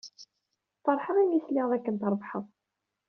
[0.83, 2.45] Feṛḥeɣ mi sliɣ dakken trebḥed.